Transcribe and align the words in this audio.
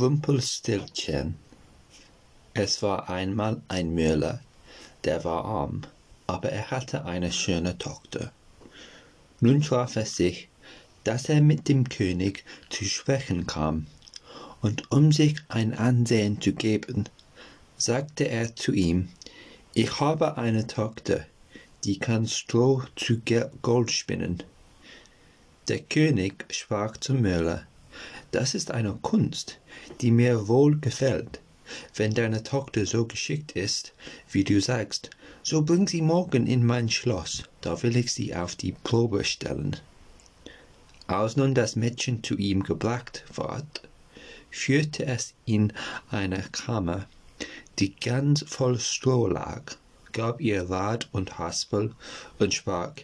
Rumpelstilzchen 0.00 1.34
Es 2.54 2.80
war 2.82 3.10
einmal 3.10 3.60
ein 3.68 3.94
Müller, 3.94 4.40
der 5.04 5.22
war 5.22 5.44
arm, 5.44 5.82
aber 6.26 6.48
er 6.48 6.70
hatte 6.70 7.04
eine 7.04 7.30
schöne 7.30 7.76
Tochter. 7.76 8.32
Nun 9.40 9.60
traf 9.60 9.96
es 9.96 10.16
sich, 10.16 10.48
dass 11.04 11.28
er 11.28 11.42
mit 11.42 11.68
dem 11.68 11.90
König 11.90 12.42
zu 12.70 12.86
sprechen 12.86 13.46
kam, 13.46 13.86
und 14.62 14.90
um 14.90 15.12
sich 15.12 15.36
ein 15.48 15.74
Ansehen 15.74 16.40
zu 16.40 16.54
geben, 16.54 17.04
sagte 17.76 18.26
er 18.28 18.56
zu 18.56 18.72
ihm, 18.72 19.10
ich 19.74 20.00
habe 20.00 20.38
eine 20.38 20.66
Tochter, 20.66 21.26
die 21.84 21.98
kann 21.98 22.26
Stroh 22.26 22.82
zu 22.96 23.20
Gold 23.60 23.90
spinnen. 23.90 24.42
Der 25.68 25.80
König 25.80 26.46
sprach 26.50 26.96
zum 26.96 27.20
Müller, 27.20 27.66
das 28.30 28.54
ist 28.54 28.70
eine 28.70 28.94
Kunst, 29.02 29.58
die 30.00 30.10
mir 30.10 30.48
wohl 30.48 30.78
gefällt. 30.78 31.40
Wenn 31.94 32.12
deine 32.12 32.42
Tochter 32.42 32.86
so 32.86 33.06
geschickt 33.06 33.52
ist, 33.52 33.94
wie 34.30 34.44
du 34.44 34.60
sagst, 34.60 35.10
so 35.42 35.62
bring 35.62 35.86
sie 35.88 36.02
morgen 36.02 36.46
in 36.46 36.64
mein 36.64 36.88
Schloss, 36.88 37.44
da 37.60 37.82
will 37.82 37.96
ich 37.96 38.12
sie 38.12 38.34
auf 38.34 38.56
die 38.56 38.72
Probe 38.72 39.24
stellen. 39.24 39.76
Als 41.06 41.36
nun 41.36 41.54
das 41.54 41.76
Mädchen 41.76 42.22
zu 42.22 42.36
ihm 42.36 42.62
gebracht 42.62 43.24
ward, 43.34 43.88
führte 44.50 45.06
es 45.06 45.34
in 45.46 45.72
eine 46.10 46.44
Kammer, 46.52 47.06
die 47.78 47.94
ganz 47.96 48.44
voll 48.46 48.78
Stroh 48.78 49.26
lag, 49.26 49.76
gab 50.12 50.40
ihr 50.40 50.68
Rad 50.68 51.08
und 51.12 51.38
Haspel 51.38 51.94
und 52.38 52.54
sprach, 52.54 52.94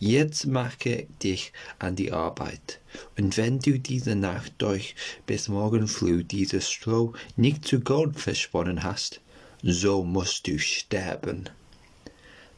Jetzt 0.00 0.46
mache 0.46 1.08
dich 1.24 1.52
an 1.80 1.96
die 1.96 2.12
Arbeit, 2.12 2.80
und 3.16 3.36
wenn 3.36 3.58
du 3.58 3.80
diese 3.80 4.14
Nacht 4.14 4.52
durch 4.58 4.94
bis 5.26 5.48
morgen 5.48 5.88
früh 5.88 6.22
dieses 6.22 6.70
Stroh 6.70 7.14
nicht 7.36 7.66
zu 7.66 7.80
Gold 7.80 8.18
versponnen 8.20 8.84
hast, 8.84 9.20
so 9.62 10.04
musst 10.04 10.46
du 10.46 10.56
sterben. 10.60 11.50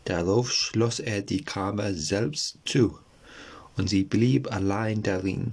Darauf 0.05 0.53
schloss 0.53 1.01
er 1.01 1.23
die 1.23 1.43
Kammer 1.43 1.95
selbst 1.95 2.59
zu, 2.67 2.99
und 3.75 3.89
sie 3.89 4.05
blieb 4.05 4.53
allein 4.53 5.03
darin. 5.03 5.53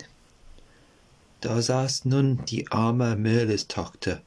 Da 1.39 1.61
saß 1.61 2.03
nun 2.03 2.43
die 2.47 2.69
arme 2.69 3.15
Müllerstochter 3.15 4.21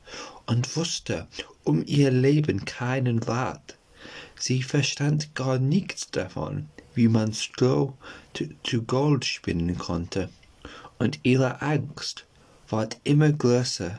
und 0.47 0.77
wusste 0.77 1.27
um 1.65 1.85
ihr 1.85 2.11
Leben 2.11 2.65
keinen 2.65 3.19
Rat. 3.19 3.77
Sie 4.39 4.63
verstand 4.63 5.35
gar 5.35 5.59
nichts 5.59 6.11
davon, 6.11 6.71
wie 6.95 7.09
man 7.09 7.33
Stroh 7.33 7.95
zu 8.65 8.83
Gold 8.83 9.25
spinnen 9.25 9.79
konnte, 9.79 10.31
und 10.99 11.21
ihre 11.23 11.63
Angst 11.63 12.27
ward 12.69 12.99
immer 13.05 13.33
größer, 13.33 13.99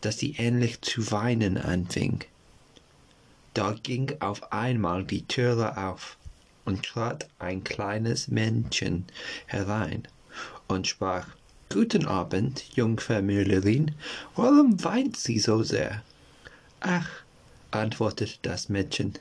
dass 0.00 0.18
sie 0.18 0.36
endlich 0.36 0.80
zu 0.80 1.10
weinen 1.10 1.58
anfing. 1.58 2.24
Da 3.54 3.74
ging 3.82 4.12
auf 4.20 4.52
einmal 4.52 5.04
die 5.04 5.26
Türe 5.26 5.76
auf, 5.76 6.16
und 6.64 6.84
trat 6.84 7.28
ein 7.38 7.64
kleines 7.64 8.28
Männchen 8.28 9.06
herein 9.46 10.06
und 10.68 10.86
sprach, 10.86 11.26
Guten 11.70 12.06
Abend, 12.06 12.64
Jungfer 12.76 13.20
Müllerin, 13.22 13.92
warum 14.36 14.82
weint 14.84 15.16
sie 15.16 15.38
so 15.38 15.62
sehr? 15.62 16.02
Ach, 16.80 17.08
antwortete 17.70 18.38
das 18.42 18.68
Mädchen, 18.68 19.14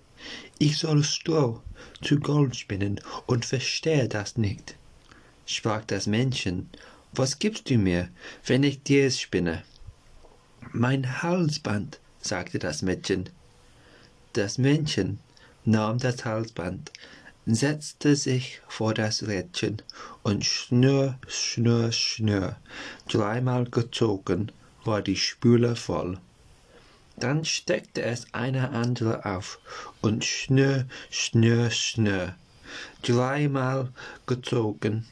ich 0.60 0.78
soll 0.78 1.04
Stroh 1.04 1.62
zu 2.02 2.20
Gold 2.20 2.56
spinnen 2.56 3.00
und 3.26 3.46
verstehe 3.46 4.08
das 4.08 4.38
nicht. 4.38 4.76
Sprach 5.46 5.84
das 5.86 6.08
Männchen, 6.08 6.70
was 7.14 7.40
gibst 7.40 7.70
du 7.70 7.78
mir, 7.78 8.10
wenn 8.46 8.64
ich 8.64 8.84
dir 8.84 9.06
es 9.06 9.20
spinne? 9.20 9.64
Mein 10.72 11.22
Halsband, 11.24 12.00
sagte 12.22 12.60
das 12.60 12.82
Mädchen. 12.82 13.30
Das 14.34 14.58
Männchen 14.58 15.20
nahm 15.66 15.98
das 15.98 16.26
Halsband, 16.26 16.92
setzte 17.46 18.16
sich 18.16 18.62
vor 18.68 18.94
das 18.94 19.26
Rädchen 19.26 19.82
und 20.24 20.44
schnür, 20.44 21.18
schnür, 21.28 21.92
schnür, 21.92 22.58
dreimal 23.08 23.66
gezogen 23.66 24.52
war 24.84 25.02
die 25.02 25.16
Spüle 25.16 25.76
voll. 25.76 26.20
Dann 27.20 27.46
steckte 27.46 28.04
es 28.04 28.28
eine 28.32 28.70
andere 28.70 29.26
auf 29.26 29.60
und 30.02 30.24
schnür, 30.24 30.86
schnür, 31.10 31.72
schnür. 31.72 32.36
Dreimal 33.02 33.90
gezogen 34.28 35.08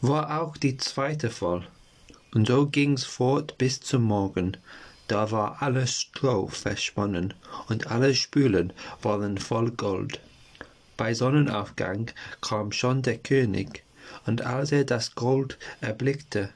war 0.00 0.40
auch 0.40 0.56
die 0.56 0.78
zweite 0.78 1.28
voll. 1.28 1.66
Und 2.34 2.46
so 2.46 2.66
ging's 2.66 3.04
fort 3.04 3.58
bis 3.58 3.80
zum 3.80 4.04
Morgen. 4.04 4.56
Da 5.06 5.30
war 5.32 5.60
alles 5.60 6.00
Stroh 6.00 6.48
versponnen 6.48 7.34
und 7.68 7.88
alle 7.88 8.14
Spülen 8.14 8.72
waren 9.02 9.36
voll 9.36 9.70
Gold. 9.72 10.18
Bei 10.96 11.12
Sonnenaufgang 11.12 12.10
kam 12.40 12.72
schon 12.72 13.02
der 13.02 13.18
König, 13.18 13.84
und 14.24 14.42
als 14.42 14.72
er 14.72 14.84
das 14.84 15.14
Gold 15.14 15.58
erblickte, 15.80 16.50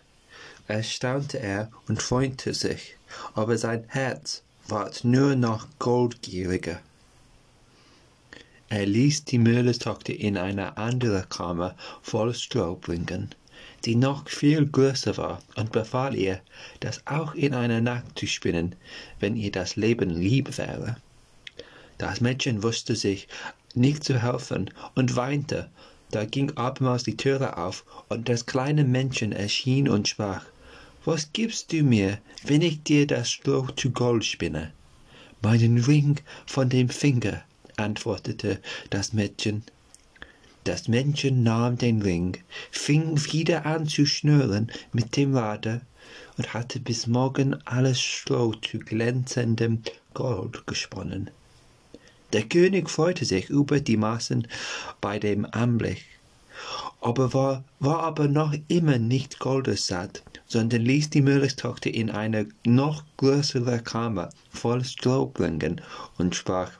erstaunte 0.66 1.40
er 1.40 1.70
und 1.88 2.02
freute 2.02 2.54
sich, 2.54 2.96
aber 3.34 3.58
sein 3.58 3.84
Herz 3.88 4.42
ward 4.68 5.04
nur 5.04 5.36
noch 5.36 5.66
goldgieriger. 5.78 6.80
Er 8.70 8.86
ließ 8.86 9.24
die 9.26 9.38
Müllerstochter 9.38 10.14
in 10.14 10.38
eine 10.38 10.78
andere 10.78 11.26
Kammer 11.28 11.74
voll 12.02 12.34
Stroh 12.34 12.74
bringen, 12.74 13.30
die 13.84 13.94
noch 13.94 14.28
viel 14.28 14.66
größer 14.66 15.16
war, 15.18 15.42
und 15.54 15.70
befahl 15.70 16.16
ihr, 16.16 16.40
das 16.80 17.06
auch 17.06 17.34
in 17.34 17.52
einer 17.52 17.82
Nacht 17.82 18.18
zu 18.18 18.26
spinnen, 18.26 18.74
wenn 19.20 19.36
ihr 19.36 19.52
das 19.52 19.76
Leben 19.76 20.08
lieb 20.10 20.56
wäre. 20.56 20.96
Das 21.98 22.22
Mädchen 22.22 22.62
wusste 22.62 22.96
sich 22.96 23.28
nicht 23.74 24.02
zu 24.02 24.22
helfen 24.22 24.70
und 24.94 25.14
weinte. 25.14 25.68
Da 26.10 26.24
ging 26.24 26.56
abermals 26.56 27.02
die 27.02 27.16
Türe 27.16 27.58
auf, 27.58 27.84
und 28.08 28.28
das 28.28 28.46
kleine 28.46 28.84
Männchen 28.84 29.32
erschien 29.32 29.88
und 29.88 30.08
sprach, 30.08 30.46
was 31.04 31.32
gibst 31.32 31.72
du 31.72 31.82
mir, 31.82 32.18
wenn 32.44 32.62
ich 32.62 32.82
dir 32.82 33.06
das 33.06 33.30
Stroh 33.30 33.68
zu 33.76 33.90
Gold 33.90 34.24
spinne? 34.24 34.72
Meinen 35.42 35.78
Ring 35.78 36.16
von 36.46 36.68
dem 36.68 36.88
Finger, 36.88 37.42
antwortete 37.76 38.60
das 38.90 39.12
Mädchen. 39.12 39.62
Das 40.64 40.88
Männchen 40.88 41.42
nahm 41.42 41.76
den 41.76 42.00
Ring, 42.00 42.38
fing 42.70 43.22
wieder 43.32 43.66
an 43.66 43.86
zu 43.86 44.06
schnüren 44.06 44.72
mit 44.92 45.16
dem 45.16 45.36
Rade 45.36 45.82
und 46.38 46.54
hatte 46.54 46.80
bis 46.80 47.06
morgen 47.06 47.54
alles 47.66 48.00
Stroh 48.00 48.54
zu 48.54 48.78
glänzendem 48.78 49.82
Gold 50.14 50.66
gesponnen. 50.66 51.28
Der 52.32 52.44
König 52.44 52.88
freute 52.88 53.26
sich 53.26 53.50
über 53.50 53.78
die 53.80 53.98
Maßen 53.98 54.48
bei 55.00 55.18
dem 55.18 55.46
Anblick, 55.50 56.04
aber 57.04 57.32
war, 57.32 57.64
war 57.78 58.00
aber 58.00 58.26
noch 58.26 58.54
immer 58.68 58.98
nicht 58.98 59.38
goldessatt 59.38 60.22
sondern 60.46 60.82
ließ 60.82 61.10
die 61.10 61.22
Müllerstochter 61.22 61.92
in 61.92 62.10
eine 62.10 62.48
noch 62.64 63.02
größere 63.16 63.80
Kammer 63.80 64.30
voll 64.50 64.84
Stroh 64.84 65.26
bringen 65.26 65.80
und 66.18 66.36
sprach, 66.36 66.70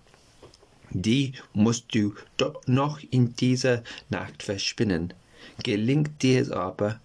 die 0.91 1.33
musst 1.55 1.93
du 1.93 2.15
doch 2.37 2.61
noch 2.67 3.01
in 3.11 3.35
dieser 3.35 3.83
Nacht 4.11 4.45
verspinnen. 4.45 5.13
Gelingt 5.63 6.23
dir's 6.23 6.53
aber, 6.53 7.01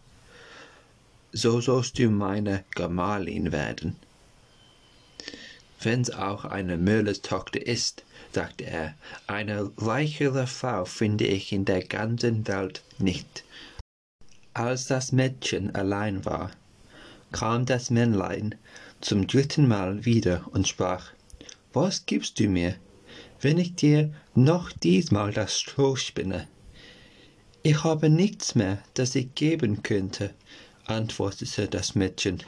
so 1.31 1.59
sollst 1.59 1.97
du 1.97 2.12
meine 2.12 2.63
Gemahlin 2.75 3.51
werden. 3.51 3.96
Wenn's 5.81 6.09
auch 6.09 6.44
eine 6.44 6.78
Müllerstochter 6.78 7.66
ist, 7.66 8.03
sagte 8.34 8.66
er, 8.66 8.95
eine 9.28 9.72
reichere 9.78 10.45
Frau 10.45 10.84
finde 10.85 11.25
ich 11.25 11.53
in 11.53 11.63
der 11.63 11.84
ganzen 11.84 12.47
Welt 12.47 12.84
nicht. 12.97 13.44
Als 14.53 14.88
das 14.88 15.13
Mädchen 15.13 15.73
allein 15.73 16.25
war, 16.25 16.51
kam 17.31 17.66
das 17.66 17.89
Männlein 17.89 18.56
zum 19.00 19.25
dritten 19.25 19.68
Mal 19.68 20.04
wieder 20.04 20.45
und 20.51 20.68
sprach, 20.68 21.12
Was 21.71 22.06
gibst 22.06 22.39
du 22.39 22.50
mir, 22.50 22.75
wenn 23.39 23.57
ich 23.57 23.75
dir 23.75 24.13
noch 24.36 24.71
diesmal 24.74 25.31
das 25.31 25.57
Stroh 25.57 25.95
spinne? 25.95 26.48
Ich 27.63 27.83
habe 27.83 28.09
nichts 28.09 28.56
mehr, 28.56 28.80
das 28.95 29.15
ich 29.15 29.33
geben 29.36 29.81
könnte, 29.83 30.33
antwortete 30.86 31.68
das 31.68 31.95
Mädchen. 31.95 32.44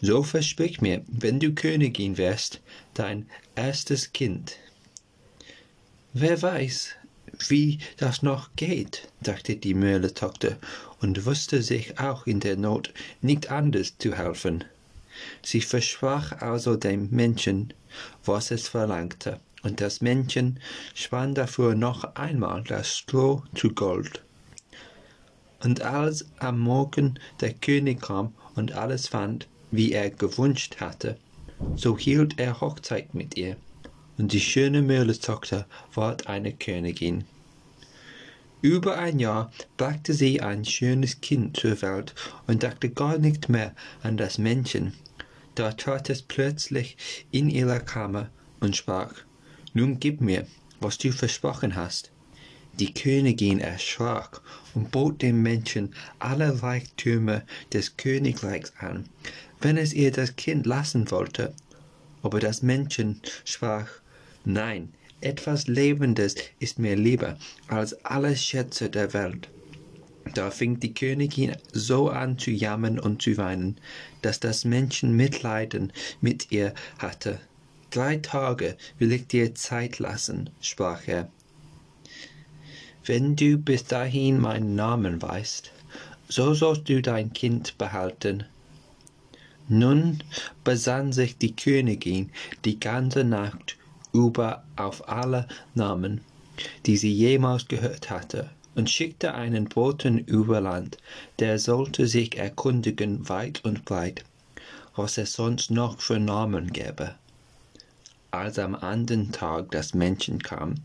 So 0.00 0.22
versprich 0.22 0.80
mir, 0.80 1.02
wenn 1.06 1.40
du 1.40 1.54
Königin 1.54 2.18
wärst, 2.18 2.60
dein 2.94 3.26
erstes 3.54 4.12
Kind. 4.12 4.56
Wer 6.12 6.40
weiß, 6.42 6.90
wie 7.48 7.78
das 7.96 8.22
noch 8.22 8.50
geht, 8.56 9.08
dachte 9.22 9.56
die 9.56 9.74
Müllertochter 9.74 10.56
und 11.00 11.26
wusste 11.26 11.62
sich 11.62 11.98
auch 11.98 12.26
in 12.26 12.40
der 12.40 12.56
Not 12.56 12.92
nicht 13.20 13.50
anders 13.50 13.98
zu 13.98 14.16
helfen. 14.16 14.64
Sie 15.42 15.60
versprach 15.60 16.32
also 16.40 16.76
dem 16.76 17.10
Männchen, 17.10 17.72
was 18.24 18.50
es 18.50 18.68
verlangte, 18.68 19.40
und 19.62 19.80
das 19.80 20.00
Männchen 20.00 20.60
spann 20.94 21.34
dafür 21.34 21.74
noch 21.74 22.16
einmal 22.16 22.62
das 22.64 22.98
Stroh 22.98 23.42
zu 23.54 23.70
Gold. 23.70 24.22
Und 25.62 25.80
als 25.80 26.26
am 26.38 26.60
Morgen 26.60 27.18
der 27.40 27.54
König 27.54 28.02
kam 28.02 28.34
und 28.54 28.72
alles 28.72 29.08
fand, 29.08 29.48
wie 29.76 29.92
er 29.92 30.10
gewünscht 30.10 30.76
hatte, 30.80 31.16
so 31.76 31.98
hielt 31.98 32.38
er 32.38 32.60
Hochzeit 32.60 33.14
mit 33.14 33.36
ihr, 33.36 33.56
und 34.18 34.32
die 34.32 34.40
schöne 34.40 34.82
Müllerstochter 34.82 35.66
ward 35.94 36.28
eine 36.28 36.52
Königin. 36.52 37.24
Über 38.62 38.96
ein 38.98 39.18
Jahr 39.18 39.52
brachte 39.76 40.14
sie 40.14 40.40
ein 40.40 40.64
schönes 40.64 41.20
Kind 41.20 41.56
zur 41.56 41.82
Welt 41.82 42.14
und 42.46 42.62
dachte 42.62 42.88
gar 42.88 43.18
nicht 43.18 43.48
mehr 43.48 43.74
an 44.02 44.16
das 44.16 44.38
Männchen. 44.38 44.94
Da 45.54 45.72
trat 45.72 46.08
es 46.08 46.22
plötzlich 46.22 46.96
in 47.30 47.50
ihre 47.50 47.80
Kammer 47.80 48.30
und 48.60 48.76
sprach, 48.76 49.12
Nun 49.74 50.00
gib 50.00 50.20
mir, 50.20 50.46
was 50.80 50.98
du 50.98 51.12
versprochen 51.12 51.74
hast. 51.74 52.10
Die 52.80 52.92
Königin 52.92 53.60
erschrak 53.60 54.40
und 54.74 54.90
bot 54.90 55.22
dem 55.22 55.42
Männchen 55.42 55.94
alle 56.18 56.62
Reichtümer 56.62 57.42
des 57.72 57.96
Königreichs 57.96 58.72
an, 58.78 59.08
wenn 59.60 59.76
es 59.76 59.92
ihr 59.92 60.10
das 60.10 60.34
Kind 60.36 60.66
lassen 60.66 61.10
wollte. 61.10 61.54
Aber 62.22 62.40
das 62.40 62.62
Männchen 62.62 63.20
sprach, 63.44 63.88
Nein, 64.44 64.92
etwas 65.20 65.68
Lebendes 65.68 66.34
ist 66.58 66.78
mir 66.78 66.96
lieber 66.96 67.38
als 67.68 68.04
alle 68.04 68.36
Schätze 68.36 68.90
der 68.90 69.14
Welt. 69.14 69.48
Da 70.34 70.50
fing 70.50 70.80
die 70.80 70.94
Königin 70.94 71.56
so 71.72 72.08
an 72.08 72.38
zu 72.38 72.50
jammern 72.50 72.98
und 72.98 73.22
zu 73.22 73.36
weinen, 73.36 73.78
dass 74.22 74.40
das 74.40 74.64
Männchen 74.64 75.14
Mitleiden 75.16 75.92
mit 76.20 76.50
ihr 76.50 76.74
hatte. 76.98 77.40
Drei 77.90 78.16
Tage 78.16 78.76
will 78.98 79.12
ich 79.12 79.28
dir 79.28 79.54
Zeit 79.54 79.98
lassen, 79.98 80.50
sprach 80.60 81.06
er. 81.06 81.30
Wenn 83.06 83.36
du 83.36 83.58
bis 83.58 83.84
dahin 83.84 84.40
meinen 84.40 84.76
Namen 84.76 85.20
weißt, 85.20 85.70
so 86.28 86.54
sollst 86.54 86.88
du 86.88 87.02
dein 87.02 87.34
Kind 87.34 87.76
behalten. 87.76 88.44
Nun 89.68 90.22
besann 90.62 91.12
sich 91.12 91.36
die 91.36 91.54
Königin 91.54 92.30
die 92.64 92.80
ganze 92.80 93.24
Nacht 93.24 93.76
über 94.14 94.64
auf 94.76 95.06
alle 95.08 95.46
Namen, 95.74 96.22
die 96.86 96.96
sie 96.96 97.12
jemals 97.12 97.68
gehört 97.68 98.08
hatte, 98.08 98.48
und 98.74 98.88
schickte 98.88 99.34
einen 99.34 99.66
Boten 99.66 100.18
über 100.18 100.62
Land, 100.62 100.96
der 101.40 101.58
sollte 101.58 102.06
sich 102.06 102.38
erkundigen 102.38 103.28
weit 103.28 103.64
und 103.64 103.84
breit, 103.84 104.24
was 104.96 105.18
es 105.18 105.34
sonst 105.34 105.70
noch 105.70 106.00
für 106.00 106.18
Namen 106.18 106.72
gäbe. 106.72 107.14
Als 108.30 108.58
am 108.58 108.74
anderen 108.74 109.30
Tag 109.30 109.70
das 109.72 109.94
Männchen 109.94 110.42
kam, 110.42 110.76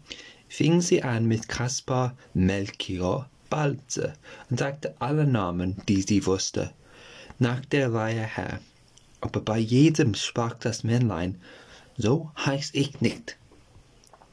fing 0.49 0.81
sie 0.81 1.03
an 1.03 1.25
mit 1.25 1.47
Kaspar, 1.47 2.17
Melchior, 2.33 3.29
Balze 3.49 4.13
und 4.49 4.59
sagte 4.59 4.95
alle 4.99 5.25
Namen, 5.25 5.81
die 5.87 6.01
sie 6.01 6.25
wusste, 6.25 6.73
nach 7.37 7.63
der 7.65 7.93
Reihe 7.93 8.25
her. 8.25 8.59
Aber 9.21 9.41
bei 9.41 9.57
jedem 9.57 10.13
sprach 10.15 10.55
das 10.55 10.83
Männlein 10.83 11.39
so 11.97 12.31
heiß 12.45 12.71
ich 12.73 13.01
nicht. 13.01 13.37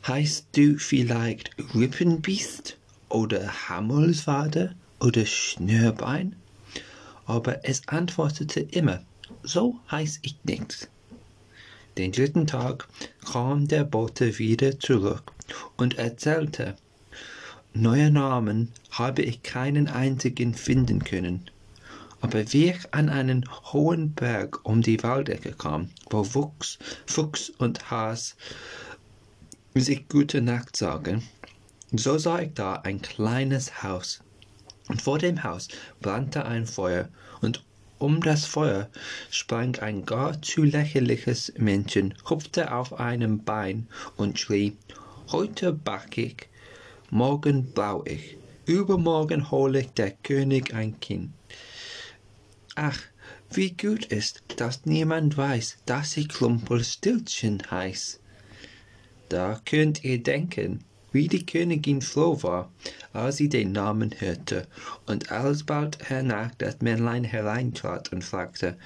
Heißt 0.08 0.48
du 0.56 0.78
vielleicht 0.78 1.52
Rippenbiest 1.76 2.78
oder 3.10 3.70
Hammelswade 3.70 4.76
oder 5.00 5.26
Schnürbein? 5.26 6.36
Aber 7.26 7.66
es 7.66 7.88
antwortete 7.88 8.62
immer 8.62 9.02
so 9.44 9.76
heiß 9.92 10.20
ich 10.22 10.38
nicht. 10.44 10.90
Den 11.98 12.12
dritten 12.12 12.48
Tag 12.48 12.88
kam 13.32 13.68
der 13.68 13.84
Bote 13.84 14.40
wieder 14.40 14.80
zurück 14.80 15.32
und 15.78 15.98
erzählte, 15.98 16.76
neue 17.74 18.12
Namen 18.12 18.72
habe 18.92 19.22
ich 19.22 19.44
keinen 19.44 19.88
einzigen 19.88 20.54
finden 20.54 21.04
können. 21.04 21.50
Aber 22.22 22.52
wie 22.52 22.72
ich 22.72 22.94
an 22.94 23.10
einen 23.10 23.46
hohen 23.72 24.14
Berg 24.14 24.66
um 24.66 24.82
die 24.82 25.02
Waldecke 25.04 25.54
kam, 25.54 25.90
wo 26.10 26.26
Wuchs, 26.34 26.78
Fuchs 27.06 27.50
und 27.50 27.90
Has 27.92 28.36
sich 29.74 30.10
gute 30.10 30.42
Nacht 30.42 30.76
sagen, 30.76 31.24
so 31.92 32.18
sah 32.18 32.40
ich 32.40 32.54
da 32.54 32.74
ein 32.74 33.02
kleines 33.02 33.84
Haus. 33.84 34.22
Und 34.90 35.02
vor 35.02 35.20
dem 35.20 35.44
Haus 35.44 35.68
brannte 36.02 36.46
ein 36.46 36.66
Feuer, 36.66 37.10
und 37.42 37.64
um 38.00 38.22
das 38.22 38.46
Feuer 38.46 38.90
sprang 39.30 39.76
ein 39.78 40.06
gar 40.06 40.42
zu 40.42 40.64
lächerliches 40.64 41.54
Männchen, 41.58 42.14
hupfte 42.30 42.74
auf 42.74 43.00
einem 43.00 43.44
Bein 43.44 43.88
und 44.18 44.40
schrie, 44.40 44.78
heute 45.32 45.74
back 45.74 46.18
ich, 46.18 46.50
morgen 47.12 47.72
bau 47.74 48.04
ich, 48.06 48.38
übermorgen 48.70 49.50
hol 49.50 49.76
ich 49.76 49.90
der 49.94 50.12
König 50.12 50.76
ein 50.76 51.00
Kind. 51.00 51.32
Ach, 52.76 53.00
wie 53.52 53.72
gut 53.72 54.06
ist, 54.06 54.44
dass 54.58 54.86
niemand 54.86 55.36
weiß, 55.36 55.80
dass 55.88 56.16
ich 56.18 56.30
Klumpelstilzchen 56.30 57.64
heiß. 57.72 58.20
Da 59.28 59.60
könnt 59.66 60.04
ihr 60.04 60.22
denken, 60.22 60.84
wie 61.12 61.28
die 61.28 61.46
Königin 61.46 62.04
froh 62.04 62.42
war, 62.44 62.72
als 63.12 63.38
sie 63.38 63.50
den 63.50 63.72
Namen 63.72 64.14
hörte, 64.20 64.68
und 65.08 65.32
alsbald 65.32 66.08
hernach 66.08 66.52
das 66.60 66.80
Männlein 66.82 67.24
hereintrat 67.24 68.14
und 68.14 68.24
fragte, 68.24 68.78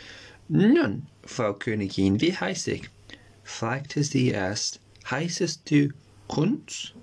Nun, 0.47 1.07
Frau 1.25 1.53
Königin, 1.53 2.21
wie 2.21 2.35
heiß 2.35 2.67
ich? 2.67 2.89
fragte 3.43 4.01
sie 4.03 4.29
erst, 4.29 4.79
heißest 5.09 5.69
du 5.69 5.89
Kunz? 6.27 6.93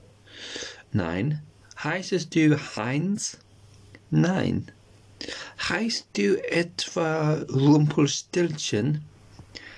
Nein. 0.93 1.43
Heißest 1.83 2.35
du 2.35 2.59
Heinz? 2.77 3.39
Nein. 4.11 4.71
Heißt 5.67 6.09
du 6.13 6.37
etwa 6.51 7.35
Rumpelstilzchen? 7.51 9.03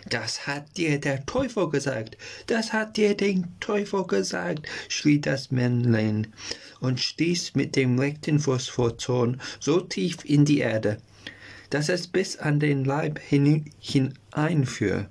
Das 0.09 0.49
hat 0.49 0.77
dir 0.77 0.99
der 0.99 1.25
Teufel 1.27 1.71
gesagt, 1.71 2.17
das 2.49 2.73
hat 2.73 2.97
dir 2.97 3.17
der 3.17 3.45
Teufel 3.61 4.05
gesagt, 4.05 4.67
schrie 4.89 5.21
das 5.21 5.53
Männlein 5.53 6.27
und 6.81 6.99
stieß 6.99 7.55
mit 7.55 7.77
dem 7.77 7.97
rechten 8.01 8.41
Fuß 8.41 8.69
vor 8.69 8.99
Zorn 8.99 9.41
so 9.61 9.81
tief 9.81 10.25
in 10.25 10.45
die 10.45 10.59
Erde, 10.59 10.99
dass 11.71 11.89
es 11.89 12.09
bis 12.09 12.37
an 12.37 12.59
den 12.59 12.85
Leib 12.85 13.21
hineinfuhr. 13.21 15.09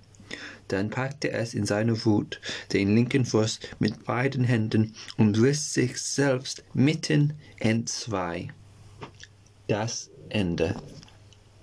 Dann 0.72 0.90
packte 0.90 1.32
es 1.32 1.54
in 1.54 1.66
seiner 1.66 2.06
Wut 2.06 2.40
den 2.72 2.96
linken 2.96 3.25
Fuß 3.25 3.60
mit 3.80 4.06
beiden 4.06 4.46
Händen 4.46 4.96
und 5.18 5.38
riss 5.38 5.74
sich 5.74 6.01
selbst 6.01 6.63
mitten 6.74 7.34
entzwei. 7.60 8.48
Das 9.68 10.10
Ende. 10.30 10.75